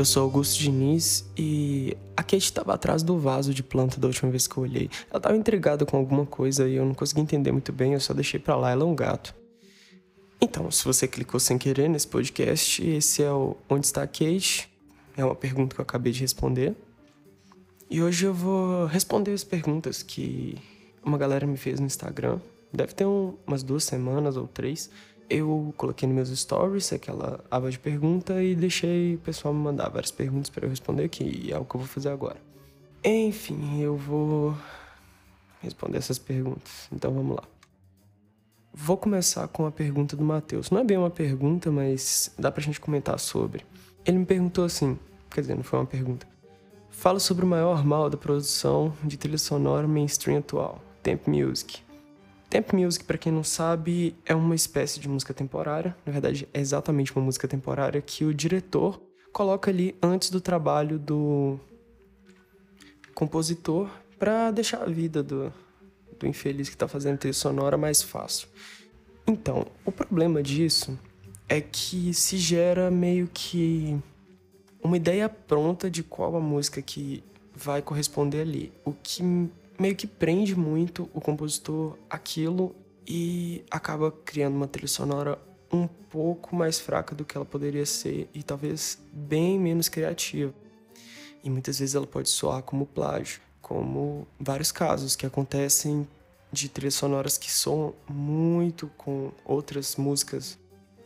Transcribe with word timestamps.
Eu 0.00 0.04
sou 0.06 0.22
Augusto 0.22 0.58
Diniz 0.58 1.30
e 1.36 1.94
a 2.16 2.22
Kate 2.22 2.38
estava 2.38 2.72
atrás 2.72 3.02
do 3.02 3.18
vaso 3.18 3.52
de 3.52 3.62
planta 3.62 4.00
da 4.00 4.06
última 4.06 4.30
vez 4.30 4.46
que 4.46 4.56
eu 4.56 4.62
olhei. 4.62 4.88
Ela 5.10 5.18
estava 5.18 5.36
intrigada 5.36 5.84
com 5.84 5.94
alguma 5.94 6.24
coisa 6.24 6.66
e 6.66 6.76
eu 6.76 6.86
não 6.86 6.94
consegui 6.94 7.20
entender 7.20 7.52
muito 7.52 7.70
bem, 7.70 7.92
eu 7.92 8.00
só 8.00 8.14
deixei 8.14 8.40
pra 8.40 8.56
lá, 8.56 8.70
ela 8.70 8.82
é 8.82 8.86
um 8.86 8.94
gato. 8.94 9.34
Então, 10.40 10.70
se 10.70 10.82
você 10.86 11.06
clicou 11.06 11.38
sem 11.38 11.58
querer 11.58 11.86
nesse 11.86 12.08
podcast, 12.08 12.82
esse 12.82 13.22
é 13.22 13.30
o 13.30 13.58
Onde 13.68 13.84
está 13.84 14.02
a 14.02 14.06
Kate? 14.06 14.70
É 15.18 15.22
uma 15.22 15.34
pergunta 15.34 15.74
que 15.74 15.82
eu 15.82 15.82
acabei 15.82 16.14
de 16.14 16.20
responder. 16.22 16.74
E 17.90 18.00
hoje 18.00 18.24
eu 18.24 18.32
vou 18.32 18.86
responder 18.86 19.34
as 19.34 19.44
perguntas 19.44 20.02
que 20.02 20.56
uma 21.04 21.18
galera 21.18 21.46
me 21.46 21.58
fez 21.58 21.78
no 21.78 21.84
Instagram. 21.84 22.40
Deve 22.72 22.94
ter 22.94 23.04
um, 23.04 23.34
umas 23.46 23.62
duas 23.62 23.84
semanas 23.84 24.38
ou 24.38 24.48
três 24.48 24.88
eu 25.30 25.72
coloquei 25.76 26.08
nos 26.08 26.16
meus 26.16 26.40
stories 26.40 26.92
aquela 26.92 27.40
aba 27.48 27.70
de 27.70 27.78
pergunta 27.78 28.42
e 28.42 28.56
deixei 28.56 29.14
o 29.14 29.18
pessoal 29.18 29.54
me 29.54 29.60
mandar 29.60 29.88
várias 29.88 30.10
perguntas 30.10 30.50
para 30.50 30.66
eu 30.66 30.70
responder 30.70 31.04
aqui, 31.04 31.24
e 31.44 31.52
é 31.52 31.58
o 31.58 31.64
que 31.64 31.76
eu 31.76 31.78
vou 31.78 31.88
fazer 31.88 32.08
agora. 32.10 32.36
Enfim, 33.04 33.80
eu 33.80 33.96
vou 33.96 34.54
responder 35.62 35.98
essas 35.98 36.18
perguntas. 36.18 36.88
Então 36.92 37.14
vamos 37.14 37.36
lá. 37.36 37.44
Vou 38.72 38.96
começar 38.96 39.46
com 39.48 39.66
a 39.66 39.70
pergunta 39.70 40.16
do 40.16 40.24
Matheus. 40.24 40.70
Não 40.70 40.80
é 40.80 40.84
bem 40.84 40.96
uma 40.96 41.10
pergunta, 41.10 41.70
mas 41.70 42.32
dá 42.38 42.50
pra 42.50 42.62
gente 42.62 42.80
comentar 42.80 43.18
sobre. 43.18 43.64
Ele 44.04 44.18
me 44.18 44.26
perguntou 44.26 44.64
assim, 44.64 44.98
quer 45.30 45.42
dizer, 45.42 45.54
não 45.54 45.62
foi 45.62 45.78
uma 45.78 45.86
pergunta. 45.86 46.26
Fala 46.90 47.20
sobre 47.20 47.44
o 47.44 47.48
maior 47.48 47.84
mal 47.84 48.10
da 48.10 48.16
produção 48.16 48.92
de 49.04 49.16
trilha 49.16 49.38
sonora 49.38 49.86
mainstream 49.86 50.38
atual, 50.38 50.80
Temp 51.02 51.26
Music. 51.26 51.82
Temp 52.50 52.72
Music, 52.72 53.04
para 53.04 53.16
quem 53.16 53.30
não 53.30 53.44
sabe, 53.44 54.16
é 54.26 54.34
uma 54.34 54.56
espécie 54.56 54.98
de 54.98 55.08
música 55.08 55.32
temporária. 55.32 55.96
Na 56.04 56.10
verdade, 56.10 56.48
é 56.52 56.60
exatamente 56.60 57.14
uma 57.14 57.24
música 57.24 57.46
temporária 57.46 58.02
que 58.02 58.24
o 58.24 58.34
diretor 58.34 59.00
coloca 59.32 59.70
ali 59.70 59.96
antes 60.02 60.30
do 60.30 60.40
trabalho 60.40 60.98
do 60.98 61.60
compositor 63.14 63.88
para 64.18 64.50
deixar 64.50 64.82
a 64.82 64.86
vida 64.86 65.22
do, 65.22 65.52
do 66.18 66.26
infeliz 66.26 66.68
que 66.68 66.74
está 66.74 66.88
fazendo 66.88 67.18
trilha 67.18 67.32
sonora 67.32 67.78
mais 67.78 68.02
fácil. 68.02 68.48
Então, 69.24 69.64
o 69.84 69.92
problema 69.92 70.42
disso 70.42 70.98
é 71.48 71.60
que 71.60 72.12
se 72.12 72.36
gera 72.36 72.90
meio 72.90 73.30
que 73.32 73.96
uma 74.82 74.96
ideia 74.96 75.28
pronta 75.28 75.88
de 75.88 76.02
qual 76.02 76.34
a 76.34 76.40
música 76.40 76.82
que 76.82 77.22
vai 77.54 77.80
corresponder 77.80 78.40
ali. 78.40 78.72
O 78.84 78.92
que 78.92 79.22
meio 79.80 79.96
que 79.96 80.06
prende 80.06 80.54
muito 80.54 81.08
o 81.14 81.22
compositor 81.22 81.96
aquilo 82.10 82.76
e 83.08 83.64
acaba 83.70 84.12
criando 84.12 84.54
uma 84.54 84.68
trilha 84.68 84.86
sonora 84.86 85.38
um 85.72 85.86
pouco 85.86 86.54
mais 86.54 86.78
fraca 86.78 87.14
do 87.14 87.24
que 87.24 87.34
ela 87.34 87.46
poderia 87.46 87.86
ser 87.86 88.28
e 88.34 88.42
talvez 88.42 88.98
bem 89.10 89.58
menos 89.58 89.88
criativa. 89.88 90.52
E 91.42 91.48
muitas 91.48 91.78
vezes 91.78 91.94
ela 91.94 92.06
pode 92.06 92.28
soar 92.28 92.62
como 92.62 92.84
plágio, 92.84 93.40
como 93.62 94.28
vários 94.38 94.70
casos 94.70 95.16
que 95.16 95.24
acontecem 95.24 96.06
de 96.52 96.68
trilhas 96.68 96.94
sonoras 96.94 97.38
que 97.38 97.50
soam 97.50 97.94
muito 98.06 98.90
com 98.98 99.32
outras 99.46 99.96
músicas. 99.96 100.58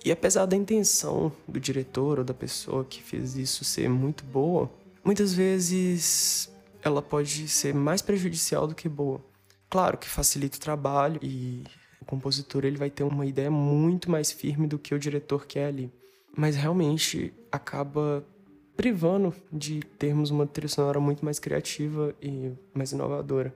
E 0.05 0.11
apesar 0.11 0.47
da 0.47 0.56
intenção 0.56 1.30
do 1.47 1.61
diretor 1.61 2.19
ou 2.19 2.25
da 2.25 2.34
pessoa 2.34 2.84
que 2.84 3.00
fez 3.00 3.36
isso 3.36 3.64
ser 3.64 3.89
muito 3.89 4.25
boa, 4.25 4.69
muitas 5.05 5.33
vezes 5.33 6.50
ela 6.84 7.00
pode 7.00 7.48
ser 7.48 7.74
mais 7.74 8.02
prejudicial 8.02 8.66
do 8.66 8.74
que 8.74 8.88
boa. 8.88 9.24
Claro 9.70 9.96
que 9.96 10.08
facilita 10.08 10.58
o 10.58 10.60
trabalho 10.60 11.18
e 11.22 11.64
o 12.00 12.04
compositor 12.04 12.64
ele 12.64 12.77
vai 12.77 12.90
ter 12.90 13.02
uma 13.02 13.24
ideia 13.24 13.50
muito 13.50 14.11
mais 14.11 14.30
firme 14.30 14.67
do 14.67 14.78
que 14.78 14.95
o 14.95 14.98
diretor 14.98 15.46
quer 15.46 15.67
ali. 15.67 15.90
Mas 16.36 16.55
realmente 16.55 17.33
acaba 17.50 18.24
privando 18.77 19.34
de 19.50 19.80
termos 19.98 20.30
uma 20.30 20.46
trilha 20.46 20.68
sonora 20.68 21.00
muito 21.00 21.24
mais 21.24 21.39
criativa 21.39 22.14
e 22.20 22.52
mais 22.74 22.92
inovadora. 22.92 23.55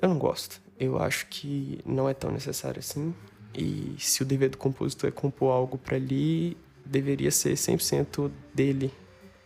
Eu 0.00 0.08
não 0.08 0.18
gosto. 0.18 0.62
Eu 0.78 0.98
acho 0.98 1.26
que 1.26 1.80
não 1.84 2.08
é 2.08 2.14
tão 2.14 2.30
necessário 2.30 2.78
assim. 2.78 3.12
E 3.52 3.96
se 3.98 4.22
o 4.22 4.24
dever 4.24 4.50
do 4.50 4.58
compositor 4.58 5.08
é 5.08 5.10
compor 5.10 5.52
algo 5.52 5.76
para 5.76 5.96
ali, 5.96 6.56
deveria 6.86 7.30
ser 7.30 7.54
100% 7.54 8.30
dele 8.54 8.92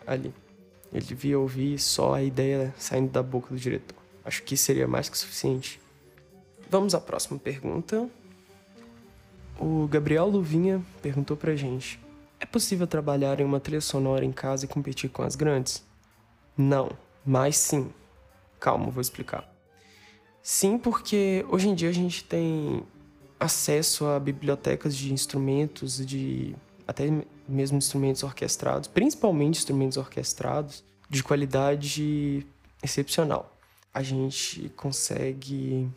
ali. 0.07 0.35
Ele 0.95 1.05
devia 1.05 1.37
ouvir 1.37 1.77
só 1.81 2.15
a 2.15 2.23
ideia 2.23 2.73
saindo 2.79 3.11
da 3.11 3.21
boca 3.21 3.49
do 3.53 3.59
diretor. 3.59 3.99
Acho 4.25 4.45
que 4.45 4.57
seria 4.57 4.87
mais 4.87 5.09
que 5.09 5.19
suficiente. 5.19 5.81
Vamos 6.71 6.95
à 6.95 7.01
próxima 7.01 7.37
pergunta. 7.37 8.09
O 9.59 9.89
Gabriel 9.89 10.27
Luvinha 10.27 10.81
perguntou 11.03 11.37
pra 11.37 11.57
gente: 11.57 12.01
É 12.39 12.47
possível 12.47 12.87
trabalhar 12.87 13.41
em 13.41 13.45
uma 13.45 13.59
trilha 13.59 13.81
sonora 13.81 14.25
em 14.25 14.31
casa 14.33 14.67
e 14.67 14.69
competir 14.69 15.11
com 15.11 15.23
as 15.23 15.35
grandes? 15.35 15.85
Não, 16.57 16.91
mas 17.27 17.57
sim. 17.57 17.91
Calma, 18.61 18.89
vou 18.89 19.01
explicar. 19.01 19.53
Sim, 20.41 20.79
porque 20.79 21.45
hoje 21.49 21.69
em 21.69 21.75
dia 21.75 21.89
a 21.89 21.93
gente 21.93 22.23
tem 22.23 22.85
acesso 23.41 24.07
a 24.07 24.21
bibliotecas 24.21 24.97
de 24.97 25.13
instrumentos, 25.13 26.05
de 26.07 26.55
até 26.87 27.11
mesmo 27.49 27.79
instrumentos 27.79 28.23
orquestrados, 28.23 28.89
principalmente 28.89 29.59
instrumentos 29.59 29.97
orquestrados, 29.97 30.85
de 31.09 31.23
qualidade 31.23 32.47
excepcional. 32.83 33.57
A 33.93 34.03
gente 34.03 34.71
consegue 34.77 35.89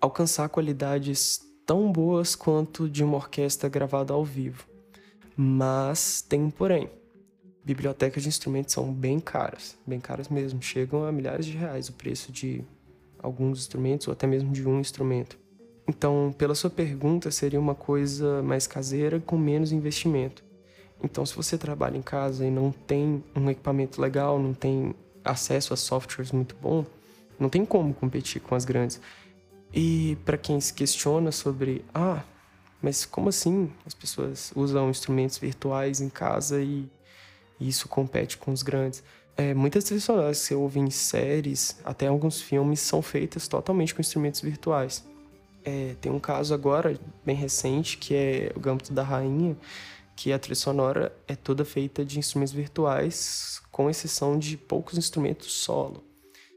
alcançar 0.00 0.48
qualidades 0.48 1.42
tão 1.64 1.90
boas 1.90 2.34
quanto 2.34 2.88
de 2.88 3.02
uma 3.02 3.16
orquestra 3.16 3.68
gravada 3.68 4.12
ao 4.12 4.24
vivo. 4.24 4.64
Mas 5.36 6.22
tem 6.22 6.42
um 6.42 6.50
porém. 6.50 6.90
Bibliotecas 7.64 8.22
de 8.22 8.28
instrumentos 8.28 8.74
são 8.74 8.92
bem 8.92 9.18
caras, 9.18 9.76
bem 9.86 9.98
caras 9.98 10.28
mesmo, 10.28 10.60
chegam 10.60 11.04
a 11.04 11.10
milhares 11.10 11.46
de 11.46 11.56
reais 11.56 11.88
o 11.88 11.94
preço 11.94 12.30
de 12.30 12.62
alguns 13.18 13.60
instrumentos 13.60 14.06
ou 14.06 14.12
até 14.12 14.26
mesmo 14.26 14.52
de 14.52 14.68
um 14.68 14.78
instrumento. 14.78 15.38
Então, 15.88 16.34
pela 16.36 16.54
sua 16.54 16.68
pergunta, 16.68 17.30
seria 17.30 17.58
uma 17.58 17.74
coisa 17.74 18.42
mais 18.42 18.66
caseira 18.66 19.18
com 19.18 19.38
menos 19.38 19.72
investimento. 19.72 20.43
Então, 21.04 21.24
se 21.26 21.36
você 21.36 21.58
trabalha 21.58 21.98
em 21.98 22.02
casa 22.02 22.46
e 22.46 22.50
não 22.50 22.72
tem 22.72 23.22
um 23.36 23.50
equipamento 23.50 24.00
legal, 24.00 24.38
não 24.38 24.54
tem 24.54 24.94
acesso 25.22 25.74
a 25.74 25.76
softwares 25.76 26.32
muito 26.32 26.56
bom, 26.60 26.84
não 27.38 27.50
tem 27.50 27.64
como 27.64 27.92
competir 27.92 28.40
com 28.40 28.54
as 28.54 28.64
grandes. 28.64 29.00
E 29.72 30.16
para 30.24 30.38
quem 30.38 30.58
se 30.60 30.72
questiona 30.72 31.30
sobre, 31.30 31.84
ah, 31.94 32.22
mas 32.80 33.04
como 33.04 33.28
assim 33.28 33.70
as 33.84 33.92
pessoas 33.92 34.50
usam 34.56 34.88
instrumentos 34.88 35.36
virtuais 35.36 36.00
em 36.00 36.08
casa 36.08 36.60
e, 36.62 36.88
isso 37.60 37.88
compete 37.88 38.36
com 38.36 38.50
os 38.52 38.62
grandes? 38.62 39.02
É, 39.36 39.54
muitas 39.54 39.84
trilhas 39.84 40.04
sonoras 40.04 40.40
que 40.40 40.46
você 40.46 40.54
ouve 40.54 40.80
em 40.80 40.90
séries, 40.90 41.78
até 41.84 42.06
alguns 42.06 42.40
filmes, 42.40 42.80
são 42.80 43.02
feitas 43.02 43.46
totalmente 43.46 43.94
com 43.94 44.00
instrumentos 44.00 44.40
virtuais. 44.40 45.04
É, 45.64 45.94
tem 46.00 46.10
um 46.10 46.20
caso 46.20 46.52
agora, 46.52 46.98
bem 47.24 47.34
recente, 47.34 47.96
que 47.96 48.14
é 48.14 48.52
o 48.54 48.60
Gâmbito 48.60 48.92
da 48.92 49.02
Rainha, 49.02 49.56
que 50.16 50.32
a 50.32 50.38
trilha 50.38 50.54
sonora 50.54 51.16
é 51.26 51.34
toda 51.34 51.64
feita 51.64 52.04
de 52.04 52.18
instrumentos 52.18 52.52
virtuais, 52.52 53.60
com 53.70 53.90
exceção 53.90 54.38
de 54.38 54.56
poucos 54.56 54.96
instrumentos 54.96 55.52
solo. 55.52 56.04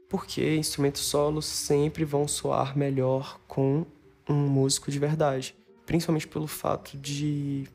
Porque 0.08 0.56
instrumentos 0.56 1.02
solos 1.02 1.44
sempre 1.44 2.04
vão 2.04 2.26
soar 2.26 2.76
melhor 2.76 3.40
com 3.46 3.84
um 4.28 4.34
músico 4.34 4.90
de 4.90 4.98
verdade. 4.98 5.54
Principalmente 5.84 6.28
pelo 6.28 6.46
fato 6.46 6.96
de 6.96 7.66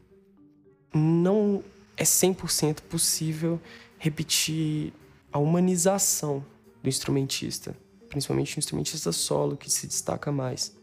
não 0.93 1.63
é 1.97 2.03
100% 2.03 2.81
possível 2.81 3.59
repetir 3.97 4.93
a 5.31 5.39
humanização 5.39 6.45
do 6.81 6.89
instrumentista, 6.89 7.75
principalmente 8.09 8.57
o 8.57 8.59
instrumentista 8.59 9.11
solo 9.11 9.57
que 9.57 9.69
se 9.69 9.87
destaca 9.87 10.31
mais. 10.31 10.75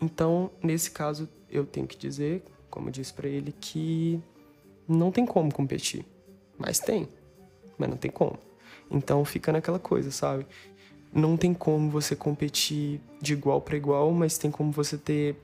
Então, 0.00 0.50
nesse 0.62 0.90
caso, 0.90 1.28
eu 1.50 1.64
tenho 1.64 1.86
que 1.86 1.96
dizer, 1.96 2.42
como 2.68 2.88
eu 2.88 2.92
disse 2.92 3.12
para 3.12 3.28
ele, 3.28 3.54
que 3.58 4.20
não 4.88 5.10
tem 5.10 5.26
como 5.26 5.52
competir. 5.52 6.04
Mas 6.58 6.78
tem, 6.78 7.08
mas 7.76 7.88
não 7.88 7.96
tem 7.96 8.10
como. 8.10 8.38
Então 8.90 9.24
fica 9.24 9.52
naquela 9.52 9.78
coisa, 9.78 10.10
sabe? 10.10 10.46
Não 11.12 11.36
tem 11.36 11.54
como 11.54 11.90
você 11.90 12.14
competir 12.16 13.00
de 13.20 13.32
igual 13.32 13.60
para 13.60 13.76
igual, 13.76 14.12
mas 14.12 14.38
tem 14.38 14.50
como 14.50 14.70
você 14.72 14.98
ter 14.98 15.36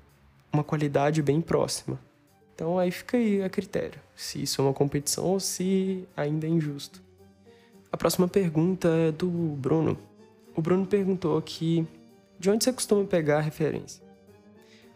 uma 0.53 0.65
qualidade 0.65 1.23
bem 1.23 1.41
próxima. 1.41 1.99
Então 2.55 2.79
aí 2.79 2.91
fica 2.91 3.17
aí 3.17 3.43
a 3.43 3.49
critério, 3.49 3.99
se 4.15 4.43
isso 4.43 4.61
é 4.61 4.65
uma 4.65 4.75
competição 4.75 5.25
ou 5.25 5.41
se 5.41 6.07
ainda 6.17 6.47
é 6.47 6.51
injusto. 6.51 7.03
A 7.91 7.97
próxima 7.97 8.29
pergunta 8.29 8.89
é 8.89 9.11
do 9.11 9.29
Bruno. 9.29 9.99
O 10.55 10.61
Bruno 10.61 10.87
perguntou 10.87 11.39
aqui 11.39 11.87
de 12.39 12.51
onde 12.51 12.65
você 12.65 12.73
costuma 12.73 13.05
pegar 13.05 13.39
a 13.39 13.41
referência. 13.41 14.03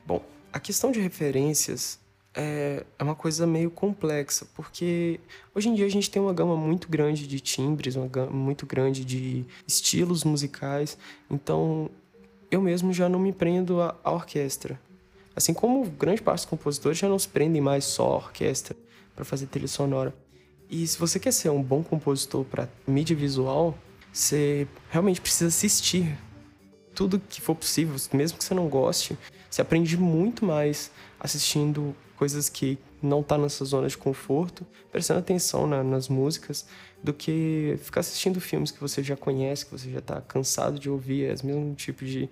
Bom, 0.06 0.22
a 0.52 0.60
questão 0.60 0.92
de 0.92 1.00
referências 1.00 1.98
é, 2.34 2.84
é 2.98 3.02
uma 3.02 3.14
coisa 3.14 3.46
meio 3.46 3.70
complexa, 3.70 4.46
porque 4.54 5.20
hoje 5.54 5.68
em 5.68 5.74
dia 5.74 5.86
a 5.86 5.90
gente 5.90 6.10
tem 6.10 6.20
uma 6.20 6.32
gama 6.32 6.56
muito 6.56 6.88
grande 6.88 7.26
de 7.26 7.40
timbres, 7.40 7.96
uma 7.96 8.08
gama 8.08 8.30
muito 8.30 8.66
grande 8.66 9.04
de 9.04 9.44
estilos 9.66 10.24
musicais, 10.24 10.98
então 11.30 11.88
eu 12.50 12.60
mesmo 12.60 12.92
já 12.92 13.08
não 13.08 13.18
me 13.18 13.32
prendo 13.32 13.80
à, 13.80 13.96
à 14.02 14.12
orquestra. 14.12 14.78
Assim 15.36 15.52
como 15.52 15.84
grande 15.90 16.22
parte 16.22 16.40
dos 16.40 16.46
compositores 16.46 16.98
já 16.98 17.08
não 17.08 17.18
se 17.18 17.28
prendem 17.28 17.60
mais 17.60 17.84
só 17.84 18.04
à 18.12 18.16
orquestra 18.16 18.76
para 19.14 19.24
fazer 19.24 19.46
trilha 19.46 19.68
sonora. 19.68 20.14
E 20.68 20.86
se 20.86 20.98
você 20.98 21.18
quer 21.18 21.32
ser 21.32 21.50
um 21.50 21.62
bom 21.62 21.82
compositor 21.82 22.44
para 22.44 22.68
mídia 22.86 23.14
visual, 23.14 23.76
você 24.12 24.66
realmente 24.90 25.20
precisa 25.20 25.48
assistir 25.48 26.16
tudo 26.94 27.20
que 27.20 27.40
for 27.40 27.54
possível, 27.54 27.96
mesmo 28.12 28.38
que 28.38 28.44
você 28.44 28.54
não 28.54 28.68
goste. 28.68 29.18
Você 29.54 29.62
aprende 29.62 29.96
muito 29.96 30.44
mais 30.44 30.90
assistindo 31.20 31.94
coisas 32.16 32.48
que 32.48 32.76
não 33.00 33.22
tá 33.22 33.38
nessa 33.38 33.64
zona 33.64 33.86
de 33.86 33.96
conforto, 33.96 34.66
prestando 34.90 35.20
atenção 35.20 35.64
na, 35.64 35.80
nas 35.80 36.08
músicas, 36.08 36.66
do 37.00 37.14
que 37.14 37.76
ficar 37.78 38.00
assistindo 38.00 38.40
filmes 38.40 38.72
que 38.72 38.80
você 38.80 39.00
já 39.00 39.16
conhece, 39.16 39.66
que 39.66 39.70
você 39.70 39.92
já 39.92 40.00
está 40.00 40.20
cansado 40.20 40.76
de 40.76 40.90
ouvir, 40.90 41.26
é 41.26 41.34
o 41.40 41.46
mesmo 41.46 41.72
tipo 41.76 42.04
de, 42.04 42.28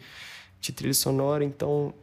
de 0.61 0.73
trilha 0.73 0.93
sonora. 0.93 1.45
Então, 1.45 1.95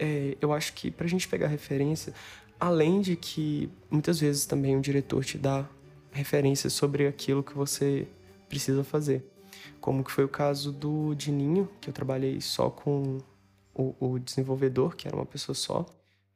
é, 0.00 0.36
eu 0.40 0.52
acho 0.52 0.72
que 0.72 0.90
para 0.90 1.06
a 1.06 1.08
gente 1.08 1.28
pegar 1.28 1.46
referência, 1.46 2.12
além 2.58 3.00
de 3.00 3.14
que 3.14 3.70
muitas 3.88 4.18
vezes 4.18 4.46
também 4.46 4.76
o 4.76 4.80
diretor 4.80 5.24
te 5.24 5.38
dá 5.38 5.64
referências 6.10 6.72
sobre 6.72 7.06
aquilo 7.06 7.44
que 7.44 7.54
você 7.54 8.04
precisa 8.48 8.82
fazer. 8.82 9.24
Como 9.80 10.02
que 10.02 10.10
foi 10.10 10.24
o 10.24 10.28
caso 10.28 10.72
do 10.72 11.14
Dininho, 11.14 11.70
que 11.80 11.88
eu 11.88 11.94
trabalhei 11.94 12.40
só 12.40 12.68
com 12.68 13.18
o, 13.80 13.94
o 13.98 14.18
desenvolvedor, 14.18 14.94
que 14.94 15.08
era 15.08 15.16
uma 15.16 15.26
pessoa 15.26 15.54
só. 15.54 15.86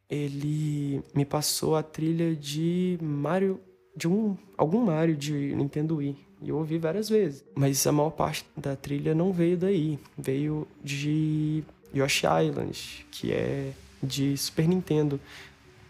Ele 0.09 1.03
me 1.15 1.25
passou 1.25 1.77
a 1.77 1.83
trilha 1.83 2.35
de 2.35 2.99
Mario 3.01 3.61
de 3.97 4.09
um 4.09 4.37
algum 4.57 4.85
Mario 4.85 5.17
de 5.17 5.55
Nintendo 5.55 5.97
Wii. 5.97 6.17
E 6.43 6.49
eu 6.49 6.57
ouvi 6.57 6.79
várias 6.79 7.09
vezes. 7.09 7.45
Mas 7.55 7.87
a 7.87 7.93
maior 7.93 8.11
parte 8.11 8.45
da 8.57 8.77
trilha 8.77 9.15
não 9.15 9.33
veio 9.33 9.57
daí. 9.57 9.99
Veio 10.17 10.67
de 10.83 11.65
Yoshi 11.95 12.27
Island, 12.27 13.07
que 13.11 13.33
é 13.33 13.73
de 14.03 14.37
Super 14.37 14.69
Nintendo. 14.69 15.21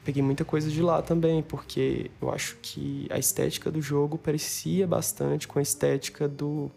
Peguei 0.04 0.22
muita 0.22 0.44
coisa 0.44 0.70
de 0.70 0.82
lá 0.82 1.00
também, 1.00 1.42
porque 1.42 2.10
eu 2.20 2.30
acho 2.30 2.58
que 2.60 3.06
a 3.10 3.18
estética 3.18 3.70
do 3.70 3.80
jogo 3.80 4.18
parecia 4.18 4.86
bastante 4.86 5.48
com 5.48 5.58
a 5.58 5.62
estética 5.62 6.28
do, 6.28 6.70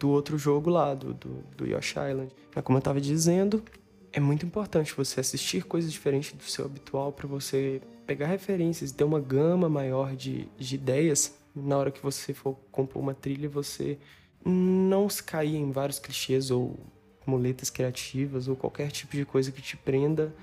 do 0.00 0.08
outro 0.08 0.38
jogo 0.38 0.70
lá, 0.70 0.94
do, 0.94 1.12
do, 1.12 1.44
do 1.56 1.66
Yoshi 1.66 1.94
Island. 1.98 2.32
Mas 2.54 2.64
como 2.64 2.78
eu 2.78 2.80
estava 2.80 3.00
dizendo, 3.00 3.62
é 4.12 4.18
muito 4.18 4.44
importante 4.44 4.94
você 4.94 5.20
assistir 5.20 5.64
coisas 5.64 5.92
diferentes 5.92 6.32
do 6.32 6.42
seu 6.42 6.64
habitual 6.64 7.12
para 7.12 7.28
você 7.28 7.82
pegar 8.06 8.26
referências, 8.26 8.90
ter 8.90 9.04
uma 9.04 9.20
gama 9.20 9.68
maior 9.68 10.16
de, 10.16 10.48
de 10.58 10.74
ideias 10.74 11.38
na 11.54 11.76
hora 11.76 11.90
que 11.90 12.02
você 12.02 12.32
for 12.32 12.56
compor 12.72 13.02
uma 13.02 13.14
trilha, 13.14 13.48
você 13.48 13.98
não 14.44 15.08
se 15.08 15.22
cair 15.22 15.56
em 15.56 15.70
vários 15.70 15.98
clichês 15.98 16.50
ou 16.50 16.78
muletas 17.26 17.68
criativas 17.68 18.48
ou 18.48 18.56
qualquer 18.56 18.90
tipo 18.90 19.14
de 19.14 19.24
coisa 19.26 19.52
que 19.52 19.60
te 19.60 19.76
prenda 19.76 20.34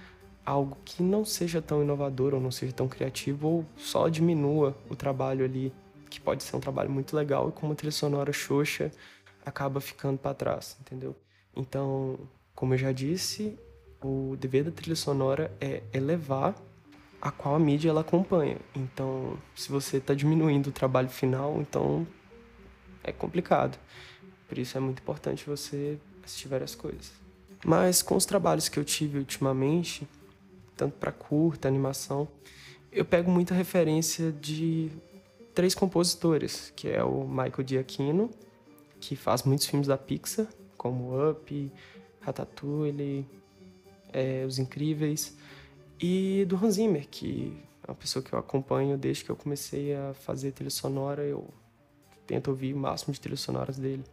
algo 0.46 0.78
que 0.86 1.04
não 1.04 1.26
seja 1.26 1.62
tão 1.62 1.82
inovador 1.82 2.34
ou 2.34 2.40
não 2.40 2.52
seja 2.52 2.72
tão 2.72 2.88
criativo 2.88 3.48
ou 3.48 3.66
só 3.76 4.08
diminua 4.08 4.78
o 4.90 4.96
trabalho 4.96 5.44
ali, 5.44 5.74
que 6.10 6.22
pode 6.22 6.44
ser 6.44 6.56
um 6.56 6.60
trabalho 6.60 6.90
muito 6.90 7.16
legal 7.16 7.50
e 7.50 7.52
com 7.52 7.66
uma 7.66 7.76
trilha 7.76 7.92
sonora 7.92 8.32
xoxa 8.32 8.92
acaba 9.48 9.80
ficando 9.80 10.18
para 10.18 10.34
trás, 10.34 10.78
entendeu? 10.82 11.16
Então, 11.56 12.20
como 12.54 12.74
eu 12.74 12.78
já 12.78 12.92
disse, 12.92 13.58
o 14.04 14.36
dever 14.38 14.66
da 14.66 14.72
trilha 14.72 14.96
sonora 14.96 15.52
é 15.62 15.82
elevar 15.94 16.54
a 17.22 17.32
qual 17.32 17.56
a 17.56 17.60
mídia 17.60 17.90
ela 17.90 18.02
acompanha. 18.02 18.58
Então, 18.76 19.38
se 19.56 19.70
você 19.70 19.98
está 19.98 20.14
diminuindo 20.14 20.68
o 20.68 20.72
trabalho 20.72 21.10
final, 21.10 21.60
então 21.62 22.06
é 23.04 23.12
complicado. 23.12 23.80
Por 24.48 24.58
isso 24.58 24.78
é 24.78 24.82
muito 24.82 25.00
importante 25.00 25.46
você 25.48 25.98
assistir 26.24 26.48
várias 26.50 26.76
coisas. 26.76 27.14
Mas 27.66 28.02
com 28.02 28.16
os 28.16 28.26
trabalhos 28.26 28.68
que 28.68 28.78
eu 28.78 28.84
tive 28.84 29.18
ultimamente, 29.18 30.08
tanto 30.76 30.96
para 30.98 31.12
curta, 31.12 31.68
animação, 31.68 32.28
eu 32.92 33.06
pego 33.06 33.32
muita 33.32 33.54
referência 33.54 34.32
de 34.32 34.92
três 35.56 35.74
compositores, 35.74 36.72
que 36.76 36.88
é 36.88 37.04
o 37.04 37.28
Michael 37.28 37.66
Giacchino, 37.66 38.30
que 39.00 39.16
faz 39.16 39.44
muitos 39.44 39.68
filmes 39.68 39.88
da 39.88 39.98
Pixar, 39.98 40.48
como 40.78 41.30
Up, 41.30 41.72
Ratatouille, 42.22 43.26
é, 44.12 44.46
Os 44.46 44.60
Incríveis, 44.60 45.38
e 46.00 46.46
do 46.48 46.56
Hans 46.56 46.76
Zimmer, 46.76 47.08
que 47.10 47.58
é 47.88 47.92
uma 47.92 47.96
pessoa 47.96 48.24
que 48.24 48.34
eu 48.34 48.40
acompanho 48.40 48.98
desde 48.98 49.24
que 49.24 49.30
eu 49.30 49.36
comecei 49.36 49.96
a 49.96 50.14
fazer 50.14 50.52
trilha 50.52 50.70
sonora, 50.70 51.24
eu 51.24 51.48
tento 52.26 52.50
ouvir 52.50 52.74
o 52.74 52.78
máximo 52.78 53.14
de 53.14 53.20
trilhas 53.20 53.40
sonoras 53.40 53.78
dele. 53.78 54.04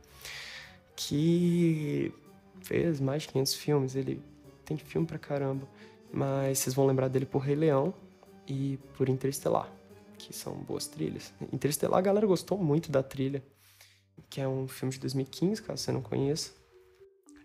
Que 0.97 2.13
fez 2.63 3.01
mais 3.01 3.23
de 3.23 3.29
500 3.29 3.55
filmes, 3.55 3.97
ele 3.97 4.23
tem 4.65 4.77
filme 4.77 5.07
pra 5.07 5.19
caramba, 5.19 5.69
mas 6.13 6.61
vocês 6.61 6.75
vão 6.75 6.87
lembrar 6.87 7.09
dele 7.09 7.27
por 7.27 7.41
Rei 7.41 7.57
Leão 7.57 7.93
e 8.47 8.79
por 8.97 9.09
Interestelar, 9.09 9.71
que 10.17 10.33
são 10.33 10.55
boas 10.55 10.87
trilhas. 10.87 11.33
Interestelar 11.53 11.99
a 11.99 12.03
galera 12.03 12.27
gostou 12.27 12.57
muito 12.57 12.91
da 12.91 13.03
trilha, 13.03 13.43
que 14.35 14.41
é 14.41 14.49
um 14.49 14.67
filme 14.67 14.93
de 14.93 15.01
2015, 15.01 15.63
caso 15.63 15.83
você 15.83 15.93
não 15.93 16.03
conheça. 16.03 16.53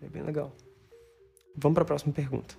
É 0.02 0.08
bem 0.08 0.22
legal. 0.22 0.52
Vamos 1.56 1.74
para 1.74 1.82
a 1.82 1.86
próxima 1.86 2.12
pergunta 2.12 2.56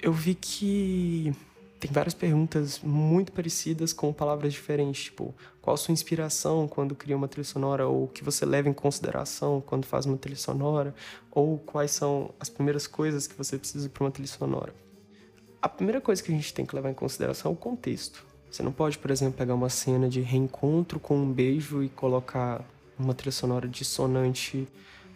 eu 0.00 0.12
vi 0.12 0.34
que 0.34 1.32
tem 1.80 1.90
várias 1.92 2.14
perguntas 2.14 2.80
muito 2.80 3.30
parecidas 3.32 3.92
com 3.92 4.12
palavras 4.12 4.52
diferentes, 4.52 5.04
tipo, 5.04 5.34
qual 5.60 5.74
a 5.74 5.76
sua 5.76 5.92
inspiração 5.92 6.66
quando 6.66 6.94
cria 6.94 7.16
uma 7.16 7.28
trilha 7.28 7.44
sonora, 7.44 7.86
ou 7.86 8.04
o 8.04 8.08
que 8.08 8.24
você 8.24 8.44
leva 8.44 8.68
em 8.68 8.72
consideração 8.72 9.60
quando 9.64 9.86
faz 9.86 10.06
uma 10.06 10.16
trilha 10.16 10.38
sonora, 10.38 10.94
ou 11.30 11.58
quais 11.58 11.92
são 11.92 12.34
as 12.40 12.48
primeiras 12.48 12.86
coisas 12.86 13.26
que 13.26 13.36
você 13.36 13.58
precisa 13.58 13.88
para 13.88 14.04
uma 14.04 14.10
trilha 14.10 14.28
sonora. 14.28 14.74
A 15.60 15.68
primeira 15.68 16.00
coisa 16.00 16.22
que 16.22 16.32
a 16.32 16.34
gente 16.34 16.54
tem 16.54 16.64
que 16.64 16.74
levar 16.74 16.90
em 16.90 16.94
consideração 16.94 17.50
é 17.50 17.54
o 17.54 17.56
contexto. 17.56 18.24
Você 18.50 18.62
não 18.62 18.72
pode, 18.72 18.98
por 18.98 19.10
exemplo, 19.10 19.36
pegar 19.36 19.54
uma 19.54 19.68
cena 19.68 20.08
de 20.08 20.20
reencontro 20.20 20.98
com 20.98 21.16
um 21.16 21.30
beijo 21.30 21.82
e 21.82 21.88
colocar 21.88 22.64
uma 22.98 23.14
trilha 23.14 23.32
sonora 23.32 23.68
dissonante 23.68 24.66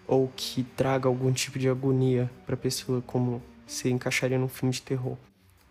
ou 0.06 0.31
que 0.37 0.62
traga 0.62 1.08
algum 1.08 1.32
tipo 1.32 1.58
de 1.58 1.69
agonia 1.69 2.31
para 2.44 2.55
a 2.55 2.58
pessoa, 2.58 3.02
como 3.06 3.43
se 3.67 3.88
encaixaria 3.88 4.38
num 4.38 4.49
filme 4.49 4.73
de 4.73 4.82
terror. 4.82 5.17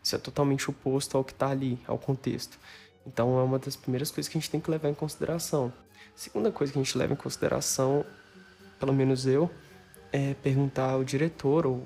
Isso 0.04 0.16
é 0.16 0.19
totalmente 0.19 0.69
oposto 0.69 1.18
ao 1.18 1.24
que 1.24 1.31
está 1.31 1.50
ali, 1.50 1.80
ao 1.86 1.98
contexto. 1.98 2.58
Então 3.06 3.40
é 3.40 3.44
uma 3.44 3.60
das 3.60 3.75
primeiras 3.75 4.10
coisas 4.10 4.31
que 4.31 4.38
a 4.38 4.42
gente 4.42 4.50
tem 4.50 4.60
que 4.60 4.69
levar 4.72 4.90
em 4.90 4.94
consideração. 4.94 5.72
Segunda 6.16 6.52
coisa 6.52 6.74
que 6.74 6.80
a 6.80 6.84
gente 6.84 6.98
leva 6.98 7.13
em 7.13 7.15
consideração, 7.15 8.06
pelo 8.80 8.94
menos 8.94 9.25
eu, 9.25 9.50
é 10.12 10.34
perguntar 10.36 10.91
ao 10.91 11.03
diretor 11.03 11.65
ou 11.65 11.86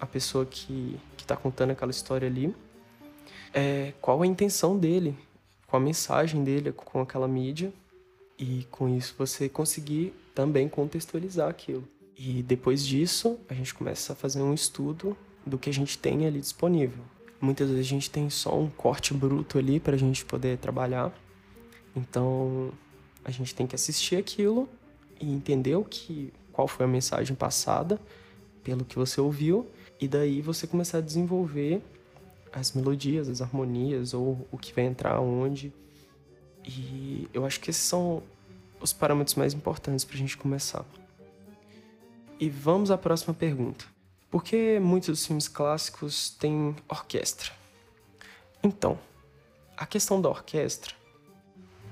a 0.00 0.06
pessoa 0.06 0.46
que 0.46 0.98
está 1.18 1.36
contando 1.36 1.70
aquela 1.70 1.90
história 1.90 2.26
ali, 2.26 2.54
é, 3.52 3.92
qual 4.00 4.22
a 4.22 4.26
intenção 4.26 4.78
dele, 4.78 5.16
qual 5.66 5.80
a 5.80 5.84
mensagem 5.84 6.42
dele 6.42 6.72
com 6.72 7.00
aquela 7.00 7.28
mídia, 7.28 7.72
e 8.40 8.66
com 8.70 8.88
isso 8.88 9.14
você 9.18 9.50
conseguir 9.50 10.14
também 10.34 10.66
contextualizar 10.66 11.50
aquilo. 11.50 11.86
E 12.16 12.42
depois 12.42 12.84
disso, 12.86 13.38
a 13.48 13.54
gente 13.54 13.74
começa 13.74 14.14
a 14.14 14.16
fazer 14.16 14.40
um 14.40 14.54
estudo 14.54 15.14
do 15.44 15.58
que 15.58 15.68
a 15.68 15.72
gente 15.72 15.98
tem 15.98 16.26
ali 16.26 16.40
disponível. 16.40 17.04
Muitas 17.38 17.68
vezes 17.68 17.86
a 17.86 17.88
gente 17.88 18.10
tem 18.10 18.30
só 18.30 18.58
um 18.58 18.70
corte 18.70 19.12
bruto 19.12 19.58
ali 19.58 19.78
para 19.78 19.94
a 19.94 19.98
gente 19.98 20.24
poder 20.24 20.56
trabalhar. 20.56 21.12
Então 21.94 22.72
a 23.22 23.30
gente 23.30 23.54
tem 23.54 23.66
que 23.66 23.74
assistir 23.74 24.16
aquilo 24.16 24.66
e 25.20 25.30
entender 25.30 25.76
o 25.76 25.84
que, 25.84 26.32
qual 26.50 26.66
foi 26.66 26.86
a 26.86 26.88
mensagem 26.88 27.36
passada 27.36 28.00
pelo 28.64 28.84
que 28.84 28.96
você 28.96 29.20
ouviu 29.20 29.66
e 30.00 30.08
daí 30.08 30.40
você 30.40 30.66
começar 30.66 30.98
a 30.98 31.02
desenvolver 31.02 31.82
as 32.52 32.72
melodias, 32.72 33.28
as 33.28 33.42
harmonias 33.42 34.14
ou 34.14 34.46
o 34.50 34.56
que 34.56 34.72
vai 34.72 34.84
entrar 34.84 35.20
onde. 35.20 35.72
E 36.78 37.28
eu 37.34 37.44
acho 37.44 37.58
que 37.58 37.70
esses 37.70 37.82
são 37.82 38.22
os 38.80 38.92
parâmetros 38.92 39.34
mais 39.34 39.52
importantes 39.52 40.04
para 40.04 40.14
a 40.14 40.18
gente 40.18 40.36
começar. 40.36 40.84
E 42.38 42.48
vamos 42.48 42.90
à 42.90 42.96
próxima 42.96 43.34
pergunta. 43.34 43.84
Por 44.30 44.44
que 44.44 44.78
muitos 44.78 45.26
filmes 45.26 45.48
clássicos 45.48 46.30
têm 46.30 46.76
orquestra? 46.88 47.50
Então, 48.62 48.98
a 49.76 49.84
questão 49.84 50.20
da 50.20 50.28
orquestra 50.28 50.94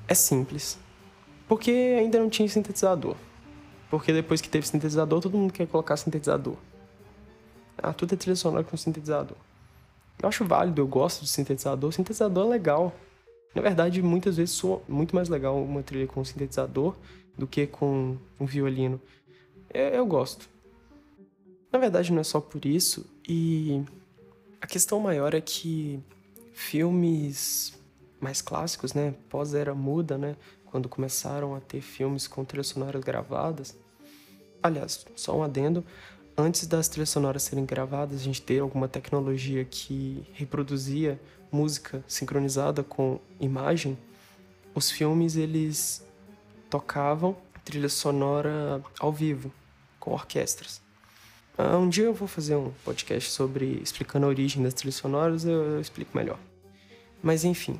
é 0.06 0.14
simples. 0.14 0.78
Porque 1.48 1.70
ainda 1.98 2.20
não 2.20 2.30
tinha 2.30 2.48
sintetizador. 2.48 3.16
Porque 3.90 4.12
depois 4.12 4.40
que 4.40 4.48
teve 4.48 4.66
sintetizador, 4.66 5.20
todo 5.20 5.36
mundo 5.36 5.52
quer 5.52 5.66
colocar 5.66 5.96
sintetizador. 5.96 6.56
Ah, 7.76 7.92
tudo 7.92 8.14
é 8.14 8.16
trilha 8.16 8.36
sonora 8.36 8.62
com 8.62 8.76
sintetizador. 8.76 9.36
Eu 10.22 10.28
acho 10.28 10.44
válido, 10.44 10.80
eu 10.80 10.86
gosto 10.86 11.22
de 11.22 11.28
sintetizador. 11.28 11.90
Sintetizador 11.92 12.46
é 12.46 12.50
legal. 12.50 12.94
Na 13.58 13.62
verdade, 13.62 14.00
muitas 14.00 14.36
vezes 14.36 14.54
soa 14.54 14.80
muito 14.88 15.16
mais 15.16 15.28
legal 15.28 15.60
uma 15.60 15.82
trilha 15.82 16.06
com 16.06 16.24
sintetizador 16.24 16.94
do 17.36 17.44
que 17.44 17.66
com 17.66 18.16
um 18.38 18.46
violino. 18.46 19.00
Eu, 19.74 19.88
eu 19.88 20.06
gosto. 20.06 20.48
Na 21.72 21.76
verdade, 21.80 22.12
não 22.12 22.20
é 22.20 22.24
só 22.24 22.40
por 22.40 22.64
isso, 22.64 23.04
e 23.28 23.82
a 24.60 24.66
questão 24.66 25.00
maior 25.00 25.34
é 25.34 25.40
que 25.40 25.98
filmes 26.52 27.76
mais 28.20 28.40
clássicos, 28.40 28.94
né, 28.94 29.12
pós-era 29.28 29.74
muda, 29.74 30.16
né, 30.16 30.36
quando 30.66 30.88
começaram 30.88 31.56
a 31.56 31.60
ter 31.60 31.80
filmes 31.80 32.28
com 32.28 32.44
trilhas 32.44 32.68
sonoras 32.68 33.02
gravadas. 33.02 33.76
Aliás, 34.62 35.04
só 35.16 35.36
um 35.36 35.42
adendo, 35.42 35.84
antes 36.36 36.64
das 36.64 36.88
trilhas 36.88 37.10
sonoras 37.10 37.42
serem 37.42 37.66
gravadas, 37.66 38.20
a 38.20 38.22
gente 38.22 38.40
ter 38.40 38.60
alguma 38.60 38.86
tecnologia 38.86 39.64
que 39.64 40.24
reproduzia 40.32 41.20
música 41.50 42.04
sincronizada 42.06 42.82
com 42.82 43.20
imagem, 43.40 43.98
os 44.74 44.90
filmes 44.90 45.36
eles 45.36 46.06
tocavam 46.70 47.36
trilha 47.68 47.88
sonora 47.90 48.82
ao 48.98 49.12
vivo, 49.12 49.52
com 50.00 50.12
orquestras. 50.12 50.80
Uh, 51.58 51.76
um 51.76 51.88
dia 51.88 52.04
eu 52.04 52.14
vou 52.14 52.26
fazer 52.26 52.56
um 52.56 52.72
podcast 52.82 53.30
sobre 53.30 53.78
explicando 53.82 54.24
a 54.24 54.28
origem 54.30 54.62
das 54.62 54.72
trilhas 54.72 54.94
sonoras, 54.94 55.44
eu, 55.44 55.72
eu 55.74 55.80
explico 55.80 56.16
melhor. 56.16 56.38
Mas 57.22 57.44
enfim, 57.44 57.78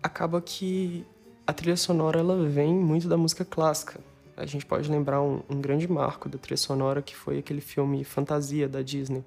acaba 0.00 0.40
que 0.40 1.04
a 1.44 1.52
trilha 1.52 1.76
sonora 1.76 2.20
ela 2.20 2.48
vem 2.48 2.72
muito 2.72 3.08
da 3.08 3.16
música 3.16 3.44
clássica. 3.44 3.98
A 4.36 4.46
gente 4.46 4.64
pode 4.64 4.88
lembrar 4.88 5.20
um, 5.20 5.42
um 5.50 5.60
grande 5.60 5.88
marco 5.88 6.28
da 6.28 6.38
trilha 6.38 6.56
sonora 6.56 7.02
que 7.02 7.16
foi 7.16 7.38
aquele 7.38 7.60
filme 7.60 8.04
Fantasia 8.04 8.68
da 8.68 8.82
Disney. 8.82 9.24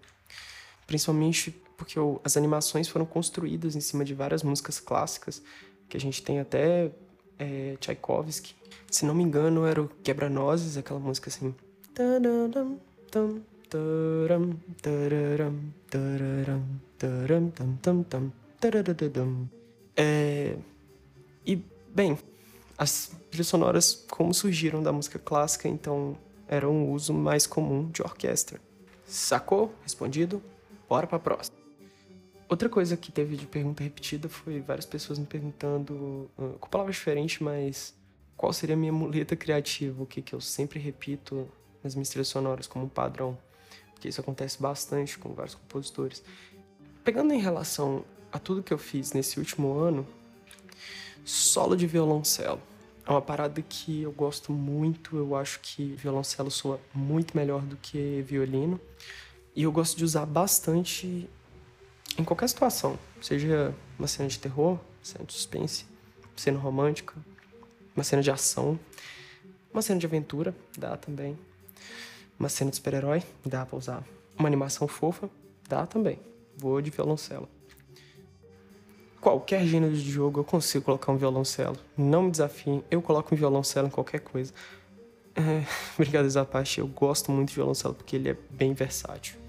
Principalmente 0.87 1.53
porque 1.77 1.99
as 2.23 2.37
animações 2.37 2.87
foram 2.87 3.05
construídas 3.05 3.75
em 3.75 3.81
cima 3.81 4.03
de 4.05 4.13
várias 4.13 4.43
músicas 4.43 4.79
clássicas, 4.79 5.41
que 5.89 5.97
a 5.97 5.99
gente 5.99 6.21
tem 6.23 6.39
até 6.39 6.91
é, 7.37 7.75
Tchaikovsky. 7.79 8.55
Se 8.89 9.05
não 9.05 9.13
me 9.13 9.23
engano, 9.23 9.65
era 9.65 9.81
o 9.81 9.89
Quebra-Nozes, 10.03 10.77
aquela 10.77 10.99
música 10.99 11.29
assim. 11.29 11.53
É, 19.95 20.57
e, 21.45 21.61
bem, 21.93 22.17
as 22.77 23.11
trilhas 23.29 23.47
sonoras, 23.47 24.05
como 24.09 24.33
surgiram 24.33 24.81
da 24.81 24.91
música 24.91 25.19
clássica, 25.19 25.67
então 25.67 26.17
era 26.47 26.69
um 26.69 26.91
uso 26.91 27.13
mais 27.13 27.47
comum 27.47 27.89
de 27.89 28.01
orquestra. 28.01 28.59
Sacou? 29.05 29.73
Respondido? 29.83 30.41
Bora 30.89 31.07
pra 31.07 31.19
próxima. 31.19 31.54
Outra 32.47 32.69
coisa 32.69 32.95
que 32.95 33.11
teve 33.11 33.35
de 33.35 33.47
pergunta 33.47 33.83
repetida 33.83 34.29
foi 34.29 34.59
várias 34.59 34.85
pessoas 34.85 35.17
me 35.17 35.25
perguntando, 35.25 36.29
com 36.59 36.69
palavras 36.69 36.95
diferentes, 36.95 37.39
mas 37.39 37.95
qual 38.37 38.53
seria 38.53 38.75
a 38.75 38.77
minha 38.77 38.93
muleta 38.93 39.35
criativa, 39.35 40.03
o 40.03 40.05
que, 40.05 40.21
que 40.21 40.33
eu 40.33 40.39
sempre 40.39 40.79
repito 40.79 41.47
nas 41.83 41.95
minhas 41.95 42.09
trilhas 42.09 42.27
sonoras 42.27 42.67
como 42.67 42.87
padrão, 42.87 43.37
porque 43.93 44.07
isso 44.07 44.21
acontece 44.21 44.61
bastante 44.61 45.17
com 45.17 45.33
vários 45.33 45.55
compositores. 45.55 46.23
Pegando 47.03 47.33
em 47.33 47.39
relação 47.39 48.05
a 48.31 48.37
tudo 48.37 48.61
que 48.61 48.73
eu 48.73 48.77
fiz 48.77 49.13
nesse 49.13 49.39
último 49.39 49.79
ano, 49.79 50.05
solo 51.23 51.75
de 51.75 51.87
violoncelo. 51.87 52.61
É 53.07 53.11
uma 53.11 53.21
parada 53.21 53.61
que 53.61 54.01
eu 54.01 54.11
gosto 54.11 54.51
muito, 54.51 55.15
eu 55.15 55.35
acho 55.35 55.59
que 55.61 55.93
violoncelo 55.95 56.51
soa 56.51 56.79
muito 56.93 57.35
melhor 57.35 57.61
do 57.61 57.77
que 57.77 58.21
violino. 58.21 58.79
E 59.55 59.63
eu 59.63 59.71
gosto 59.71 59.97
de 59.97 60.03
usar 60.03 60.25
bastante 60.25 61.29
em 62.17 62.23
qualquer 62.23 62.47
situação, 62.47 62.97
seja 63.21 63.75
uma 63.99 64.07
cena 64.07 64.29
de 64.29 64.39
terror, 64.39 64.79
cena 65.01 65.25
de 65.25 65.33
suspense, 65.33 65.85
cena 66.35 66.57
romântica, 66.57 67.13
uma 67.95 68.03
cena 68.03 68.21
de 68.21 68.31
ação, 68.31 68.79
uma 69.73 69.81
cena 69.81 69.99
de 69.99 70.05
aventura, 70.05 70.55
dá 70.77 70.95
também. 70.95 71.37
Uma 72.39 72.49
cena 72.49 72.69
de 72.69 72.77
super-herói, 72.77 73.23
dá 73.45 73.65
pra 73.65 73.77
usar. 73.77 74.03
Uma 74.37 74.47
animação 74.47 74.87
fofa, 74.87 75.29
dá 75.67 75.85
também. 75.85 76.19
Vou 76.57 76.81
de 76.81 76.89
violoncelo. 76.89 77.47
Qualquer 79.19 79.65
gênero 79.65 79.93
de 79.93 80.11
jogo 80.11 80.39
eu 80.39 80.43
consigo 80.43 80.85
colocar 80.85 81.11
um 81.11 81.17
violoncelo. 81.17 81.77
Não 81.97 82.23
me 82.23 82.31
desafiem, 82.31 82.83
eu 82.91 83.01
coloco 83.01 83.33
um 83.33 83.37
violoncelo 83.37 83.87
em 83.87 83.91
qualquer 83.91 84.19
coisa. 84.19 84.53
É, 85.35 85.65
brincadeiras 85.97 86.35
eu 86.77 86.87
gosto 86.87 87.31
muito 87.31 87.49
de 87.49 87.55
violoncelo 87.55 87.93
porque 87.93 88.15
ele 88.15 88.29
é 88.29 88.37
bem 88.51 88.73
versátil 88.73 89.44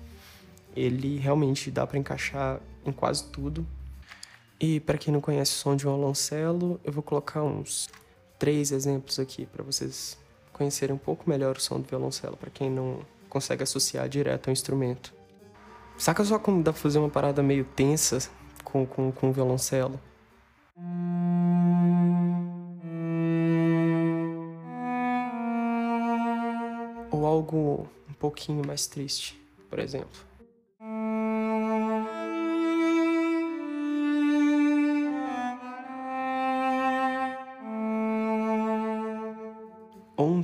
ele 0.76 1.16
realmente 1.16 1.71
dá 1.71 1.87
para 1.87 1.99
encaixar 1.99 2.61
em 2.85 2.92
quase 2.92 3.25
tudo. 3.25 3.66
E 4.61 4.80
para 4.80 4.99
quem 4.99 5.12
não 5.12 5.21
conhece 5.21 5.52
o 5.52 5.54
som 5.56 5.75
de 5.75 5.87
um 5.87 5.92
violoncelo, 5.92 6.80
eu 6.85 6.92
vou 6.92 7.02
colocar 7.02 7.42
uns 7.42 7.88
três 8.38 8.71
exemplos 8.71 9.18
aqui 9.18 9.47
para 9.47 9.64
vocês 9.64 10.18
conhecerem 10.52 10.95
um 10.95 10.99
pouco 10.99 11.28
melhor 11.28 11.56
o 11.56 11.61
som 11.61 11.80
do 11.80 11.87
violoncelo, 11.87 12.37
para 12.37 12.50
quem 12.50 12.71
não 12.71 13.00
consegue 13.28 13.62
associar 13.62 14.09
direto 14.09 14.49
ao 14.49 14.52
instrumento. 14.52 15.12
Saca 15.99 16.25
só 16.25 16.38
como 16.38 16.62
dá 16.62 16.73
pra 16.73 16.80
fazer 16.80 16.99
uma 16.99 17.11
parada 17.11 17.42
meio 17.42 17.64
tensa 17.64 18.18
com, 18.64 18.87
com, 18.87 19.12
com 19.12 19.30
o 19.30 19.33
violoncelo? 19.33 20.00
Ou 27.11 27.26
algo 27.26 27.88
um 28.09 28.12
pouquinho 28.14 28.66
mais 28.66 28.87
triste, 28.87 29.40
por 29.68 29.78
exemplo. 29.78 30.36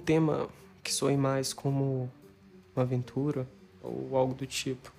Tema 0.05 0.49
que 0.83 0.93
soe 0.93 1.17
mais 1.17 1.53
como 1.53 2.11
uma 2.75 2.83
aventura 2.83 3.47
ou 3.83 4.17
algo 4.17 4.35
do 4.35 4.47
tipo. 4.47 4.93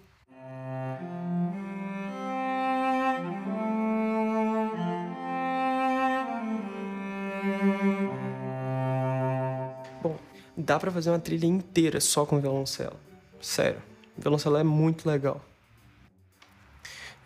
Bom, 10.01 10.17
dá 10.57 10.79
para 10.79 10.91
fazer 10.91 11.10
uma 11.10 11.19
trilha 11.19 11.45
inteira 11.45 12.00
só 12.00 12.25
com 12.25 12.39
violoncelo. 12.39 12.95
Sério, 13.41 13.81
violoncelo 14.17 14.57
é 14.57 14.63
muito 14.63 15.07
legal. 15.07 15.41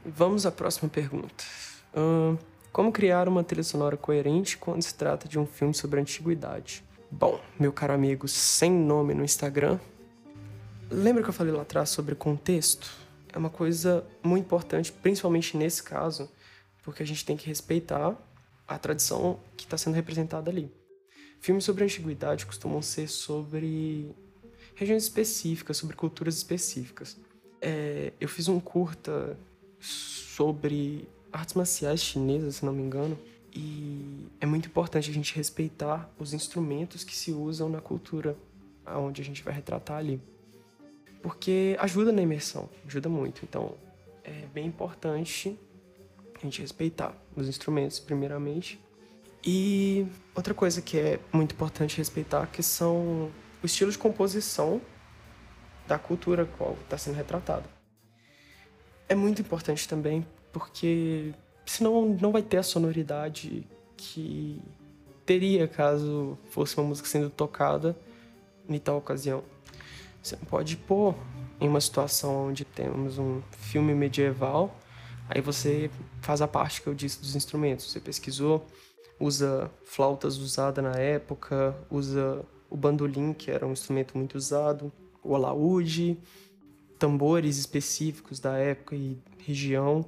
Vamos 0.03 0.45
à 0.45 0.51
próxima 0.51 0.89
pergunta. 0.89 1.43
Como 2.71 2.91
criar 2.91 3.27
uma 3.27 3.43
trilha 3.43 3.63
sonora 3.63 3.97
coerente 3.97 4.57
quando 4.57 4.81
se 4.81 4.93
trata 4.93 5.27
de 5.27 5.37
um 5.37 5.45
filme 5.45 5.73
sobre 5.73 5.99
a 5.99 6.01
antiguidade? 6.01 6.86
Bom, 7.19 7.41
meu 7.59 7.73
caro 7.73 7.93
amigo 7.93 8.27
sem 8.27 8.71
nome 8.71 9.15
no 9.15 9.25
Instagram, 9.25 9.79
lembra 10.87 11.23
que 11.23 11.29
eu 11.29 11.33
falei 11.33 11.51
lá 11.51 11.63
atrás 11.63 11.89
sobre 11.89 12.13
contexto? 12.13 12.91
É 13.33 13.39
uma 13.39 13.49
coisa 13.49 14.05
muito 14.21 14.45
importante, 14.45 14.91
principalmente 14.91 15.57
nesse 15.57 15.81
caso, 15.81 16.29
porque 16.83 17.01
a 17.01 17.05
gente 17.07 17.25
tem 17.25 17.35
que 17.35 17.47
respeitar 17.47 18.15
a 18.67 18.77
tradição 18.77 19.39
que 19.57 19.63
está 19.63 19.79
sendo 19.79 19.95
representada 19.95 20.51
ali. 20.51 20.71
Filmes 21.41 21.63
sobre 21.63 21.83
a 21.83 21.85
antiguidade 21.85 22.45
costumam 22.45 22.83
ser 22.83 23.07
sobre 23.07 24.11
regiões 24.75 25.01
específicas, 25.01 25.75
sobre 25.77 25.95
culturas 25.95 26.37
específicas. 26.37 27.17
É, 27.59 28.13
eu 28.21 28.29
fiz 28.29 28.47
um 28.47 28.59
curta 28.59 29.35
sobre 29.79 31.09
artes 31.31 31.55
marciais 31.55 31.99
chinesas, 31.99 32.57
se 32.57 32.65
não 32.65 32.73
me 32.73 32.83
engano, 32.83 33.17
e 33.59 34.29
é 34.39 34.45
muito 34.45 34.67
importante 34.67 35.09
a 35.09 35.13
gente 35.13 35.35
respeitar 35.35 36.07
os 36.19 36.31
instrumentos 36.31 37.03
que 37.03 37.15
se 37.15 37.31
usam 37.31 37.67
na 37.67 37.81
cultura 37.81 38.37
aonde 38.85 39.19
a 39.19 39.25
gente 39.25 39.41
vai 39.41 39.51
retratar 39.51 39.97
ali. 39.97 40.21
Porque 41.23 41.75
ajuda 41.79 42.11
na 42.11 42.21
imersão, 42.21 42.69
ajuda 42.85 43.09
muito. 43.09 43.41
Então, 43.43 43.73
é 44.23 44.45
bem 44.53 44.67
importante 44.67 45.57
a 46.35 46.39
gente 46.39 46.61
respeitar 46.61 47.17
os 47.35 47.47
instrumentos, 47.47 47.99
primeiramente. 47.99 48.79
E 49.43 50.05
outra 50.35 50.53
coisa 50.53 50.79
que 50.79 50.99
é 50.99 51.19
muito 51.33 51.55
importante 51.55 51.97
respeitar, 51.97 52.45
que 52.45 52.61
são 52.61 53.31
o 53.63 53.65
estilo 53.65 53.91
de 53.91 53.97
composição 53.97 54.79
da 55.87 55.97
cultura 55.97 56.45
qual 56.45 56.77
está 56.83 56.95
sendo 56.95 57.15
retratada. 57.15 57.67
É 59.09 59.15
muito 59.15 59.41
importante 59.41 59.87
também 59.87 60.23
porque 60.53 61.33
senão 61.67 62.17
não 62.19 62.31
vai 62.31 62.41
ter 62.41 62.57
a 62.57 62.63
sonoridade 62.63 63.67
que 63.95 64.61
teria 65.25 65.67
caso 65.67 66.37
fosse 66.49 66.77
uma 66.77 66.87
música 66.87 67.07
sendo 67.07 67.29
tocada 67.29 67.95
em 68.67 68.79
tal 68.79 68.97
ocasião. 68.97 69.43
Você 70.23 70.35
não 70.35 70.45
pode 70.45 70.77
pôr 70.77 71.13
em 71.59 71.67
uma 71.67 71.81
situação 71.81 72.47
onde 72.47 72.63
temos 72.63 73.17
um 73.17 73.41
filme 73.51 73.93
medieval, 73.93 74.75
aí 75.29 75.41
você 75.41 75.89
faz 76.21 76.41
a 76.41 76.47
parte 76.47 76.81
que 76.81 76.87
eu 76.87 76.93
disse 76.93 77.19
dos 77.19 77.35
instrumentos. 77.35 77.91
Você 77.91 77.99
pesquisou, 77.99 78.65
usa 79.19 79.69
flautas 79.85 80.37
usadas 80.37 80.83
na 80.83 80.95
época, 80.95 81.75
usa 81.89 82.45
o 82.69 82.77
bandolim, 82.77 83.33
que 83.33 83.49
era 83.51 83.65
um 83.65 83.71
instrumento 83.71 84.17
muito 84.17 84.35
usado, 84.35 84.91
o 85.23 85.35
alaúde, 85.35 86.17
tambores 86.97 87.57
específicos 87.57 88.39
da 88.39 88.57
época 88.57 88.95
e 88.95 89.17
região. 89.39 90.05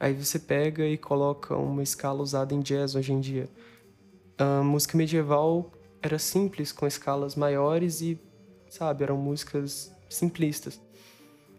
Aí 0.00 0.14
você 0.14 0.38
pega 0.38 0.86
e 0.86 0.96
coloca 0.96 1.56
uma 1.56 1.82
escala 1.82 2.22
usada 2.22 2.54
em 2.54 2.60
jazz 2.60 2.94
hoje 2.94 3.12
em 3.12 3.20
dia. 3.20 3.48
A 4.36 4.62
música 4.62 4.96
medieval 4.96 5.72
era 6.00 6.18
simples, 6.18 6.70
com 6.70 6.86
escalas 6.86 7.34
maiores 7.34 8.00
e, 8.00 8.18
sabe, 8.70 9.02
eram 9.02 9.16
músicas 9.16 9.92
simplistas. 10.08 10.80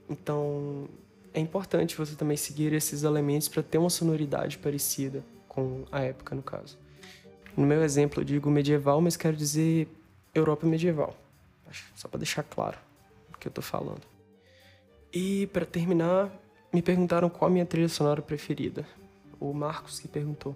Então, 0.10 0.88
é 1.34 1.39
importante 1.39 1.98
você 1.98 2.15
também 2.15 2.38
seguir 2.38 2.74
esses 2.74 3.03
elementos 3.03 3.48
para 3.48 3.62
ter 3.62 3.77
uma 3.77 3.89
sonoridade 3.89 4.58
parecida 4.58 5.24
com 5.48 5.84
a 5.91 6.01
época, 6.01 6.34
no 6.34 6.41
caso. 6.41 6.77
No 7.58 7.67
meu 7.67 7.84
exemplo, 7.84 8.22
eu 8.22 8.25
digo 8.25 8.50
medieval, 8.50 9.01
mas 9.01 9.17
quero 9.17 9.36
dizer 9.36 9.88
Europa 10.34 10.65
medieval. 10.65 11.15
Só 11.96 12.08
para 12.08 12.19
deixar 12.19 12.43
claro 12.43 12.77
o 13.34 13.38
que 13.38 13.48
eu 13.48 13.51
estou 13.51 13.63
falando. 13.63 14.01
E 15.12 15.48
para 15.48 15.65
terminar, 15.65 16.31
me 16.71 16.81
perguntaram 16.81 17.29
qual 17.29 17.49
a 17.49 17.51
minha 17.51 17.65
trilha 17.65 17.89
sonora 17.89 18.21
preferida. 18.21 18.85
O 19.39 19.53
Marcos 19.53 19.99
que 19.99 20.07
perguntou. 20.07 20.55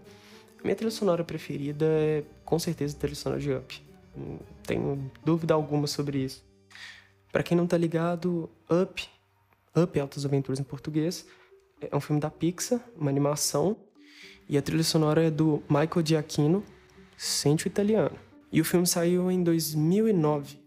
Minha 0.63 0.75
trilha 0.75 0.91
sonora 0.91 1.23
preferida 1.23 1.85
é 1.85 2.23
com 2.45 2.57
certeza 2.57 2.95
a 2.95 2.99
trilha 2.99 3.15
sonora 3.15 3.41
de 3.41 3.53
Up. 3.53 3.81
Não 4.15 4.39
tenho 4.63 5.11
dúvida 5.23 5.53
alguma 5.53 5.87
sobre 5.87 6.19
isso. 6.19 6.43
Para 7.31 7.43
quem 7.43 7.57
não 7.57 7.65
tá 7.65 7.77
ligado, 7.77 8.49
Up, 8.69 9.09
Up 9.75 9.99
Altas 9.99 10.25
Aventuras 10.25 10.59
em 10.59 10.63
português, 10.63 11.25
é 11.81 11.95
um 11.95 11.99
filme 11.99 12.21
da 12.21 12.29
Pixar, 12.29 12.79
uma 12.95 13.09
animação, 13.09 13.75
e 14.47 14.57
a 14.57 14.61
trilha 14.61 14.83
sonora 14.83 15.23
é 15.23 15.31
do 15.31 15.63
Michael 15.69 16.05
Giacchino, 16.05 16.63
Sente 17.17 17.67
o 17.67 17.69
Italiano. 17.69 18.17
E 18.51 18.59
o 18.59 18.65
filme 18.65 18.85
saiu 18.85 19.31
em 19.31 19.41
2009. 19.43 20.57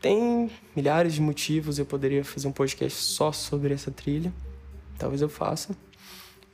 Tem 0.00 0.50
milhares 0.76 1.14
de 1.14 1.20
motivos, 1.20 1.78
eu 1.78 1.86
poderia 1.86 2.24
fazer 2.24 2.46
um 2.48 2.52
podcast 2.52 2.98
só 2.98 3.32
sobre 3.32 3.72
essa 3.72 3.90
trilha. 3.90 4.32
Talvez 5.02 5.20
eu 5.20 5.28
faça. 5.28 5.76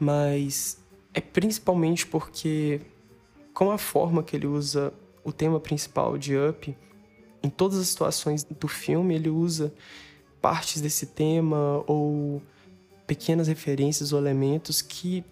Mas 0.01 0.79
é 1.13 1.21
principalmente 1.21 2.07
porque, 2.07 2.81
com 3.53 3.71
a 3.71 3.77
forma 3.77 4.23
que 4.23 4.35
ele 4.35 4.47
usa 4.47 4.91
o 5.23 5.31
tema 5.31 5.61
principal 5.61 6.17
de 6.17 6.35
Up, 6.35 6.75
em 7.43 7.51
todas 7.51 7.77
as 7.77 7.89
situações 7.89 8.45
do 8.45 8.67
filme, 8.67 9.15
ele 9.15 9.29
usa 9.29 9.71
partes 10.41 10.81
desse 10.81 11.05
tema 11.05 11.85
ou 11.87 12.41
pequenas 13.07 13.49
referências 13.49 14.15
ou 14.15 14.19
elementos 14.19 14.81
que, 14.81 15.23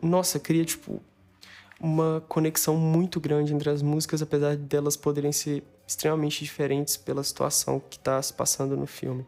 nossa, 0.00 0.40
cria, 0.40 0.64
tipo, 0.64 1.02
uma 1.78 2.24
conexão 2.30 2.78
muito 2.78 3.20
grande 3.20 3.52
entre 3.52 3.68
as 3.68 3.82
músicas, 3.82 4.22
apesar 4.22 4.56
delas 4.56 4.96
poderem 4.96 5.32
ser 5.32 5.62
extremamente 5.86 6.42
diferentes 6.42 6.96
pela 6.96 7.22
situação 7.22 7.78
que 7.78 7.98
está 7.98 8.22
se 8.22 8.32
passando 8.32 8.74
no 8.74 8.86
filme. 8.86 9.26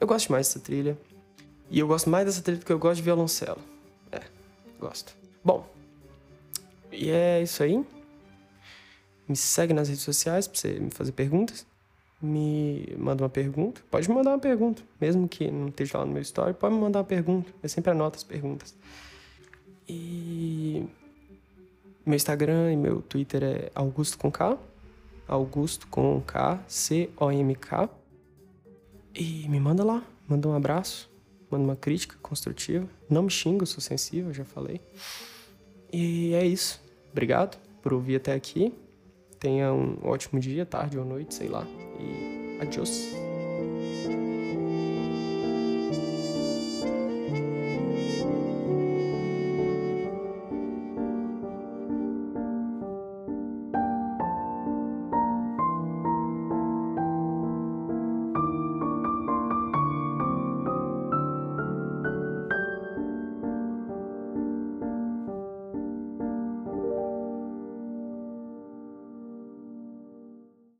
Eu 0.00 0.06
gosto 0.08 0.32
mais 0.32 0.48
dessa 0.48 0.58
trilha. 0.58 0.98
E 1.70 1.78
eu 1.78 1.86
gosto 1.86 2.10
mais 2.10 2.26
dessa 2.26 2.42
trilha 2.42 2.58
porque 2.58 2.72
eu 2.72 2.78
gosto 2.78 2.96
de 2.96 3.02
violoncelo. 3.02 3.60
É, 4.10 4.20
gosto. 4.80 5.14
Bom, 5.44 5.66
e 6.90 7.08
é 7.10 7.40
isso 7.40 7.62
aí. 7.62 7.84
Me 9.28 9.36
segue 9.36 9.72
nas 9.72 9.88
redes 9.88 10.02
sociais 10.02 10.48
pra 10.48 10.58
você 10.58 10.80
me 10.80 10.90
fazer 10.90 11.12
perguntas. 11.12 11.64
Me 12.20 12.92
manda 12.98 13.22
uma 13.22 13.30
pergunta. 13.30 13.80
Pode 13.90 14.08
me 14.08 14.14
mandar 14.14 14.32
uma 14.32 14.38
pergunta. 14.38 14.82
Mesmo 15.00 15.28
que 15.28 15.50
não 15.50 15.68
esteja 15.68 15.98
lá 15.98 16.04
no 16.04 16.12
meu 16.12 16.22
story, 16.22 16.54
pode 16.54 16.74
me 16.74 16.80
mandar 16.80 16.98
uma 16.98 17.04
pergunta. 17.04 17.52
Eu 17.62 17.68
sempre 17.68 17.92
anoto 17.92 18.16
as 18.16 18.24
perguntas. 18.24 18.74
E 19.88 20.84
meu 22.04 22.16
Instagram 22.16 22.72
e 22.72 22.76
meu 22.76 23.00
Twitter 23.02 23.42
é 23.42 23.70
Augusto 23.74 24.18
com 24.18 24.30
K. 24.30 24.58
Augusto 25.28 25.86
com 25.86 26.20
K, 26.20 26.60
C-O-M-K. 26.66 27.88
E 29.14 29.48
me 29.48 29.60
manda 29.60 29.84
lá, 29.84 30.02
manda 30.28 30.48
um 30.48 30.54
abraço, 30.54 31.09
manda 31.50 31.64
uma 31.64 31.76
crítica 31.76 32.16
construtiva. 32.22 32.88
Não 33.08 33.24
me 33.24 33.30
xinga, 33.30 33.66
sou 33.66 33.80
sensível, 33.80 34.32
já 34.32 34.44
falei. 34.44 34.80
E 35.92 36.34
é 36.34 36.46
isso. 36.46 36.80
Obrigado 37.10 37.58
por 37.82 37.92
ouvir 37.92 38.16
até 38.16 38.32
aqui. 38.32 38.72
Tenha 39.38 39.72
um 39.72 39.98
ótimo 40.02 40.38
dia, 40.38 40.64
tarde 40.64 40.98
ou 40.98 41.04
noite, 41.04 41.34
sei 41.34 41.48
lá. 41.48 41.66
E 41.98 42.58
adiós. 42.60 43.10